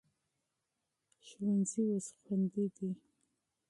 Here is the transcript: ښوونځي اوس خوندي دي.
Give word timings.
ښوونځي 1.27 1.83
اوس 1.91 2.07
خوندي 2.21 2.65
دي. 2.75 2.89